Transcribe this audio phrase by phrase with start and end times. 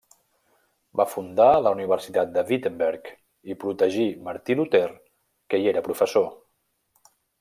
[1.01, 3.11] Va fundar la Universitat de Wittenberg
[3.55, 4.85] i protegir Martí Luter
[5.53, 6.27] que hi era professor.